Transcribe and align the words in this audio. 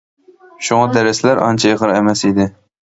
شۇڭا 0.69 0.87
دەرسلەر 0.97 1.43
ئانچە 1.45 1.77
ئېغىر 1.77 1.97
ئەمەس 2.01 2.29
ئىدى. 2.31 2.53